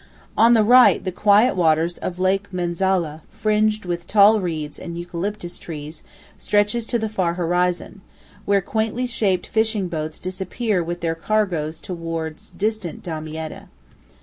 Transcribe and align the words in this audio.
On 0.35 0.55
the 0.55 0.63
right 0.63 1.03
the 1.03 1.11
quiet 1.11 1.55
waters 1.55 1.99
of 1.99 2.17
Lake 2.17 2.51
Menzala, 2.51 3.21
fringed 3.29 3.85
with 3.85 4.07
tall 4.07 4.41
reeds 4.41 4.79
and 4.79 4.97
eucalyptus 4.97 5.59
trees, 5.59 6.01
stretches 6.39 6.87
to 6.87 6.97
the 6.97 7.07
far 7.07 7.35
horizon, 7.35 8.01
where 8.45 8.61
quaintly 8.63 9.05
shaped 9.05 9.45
fishing 9.45 9.87
boats 9.89 10.17
disappear 10.17 10.83
with 10.83 11.01
their 11.01 11.13
cargoes 11.13 11.79
towards 11.79 12.49
distant 12.49 13.03
Damietta. 13.03 13.67